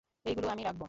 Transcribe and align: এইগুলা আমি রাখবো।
এইগুলা 0.25 0.49
আমি 0.51 0.63
রাখবো। 0.63 0.79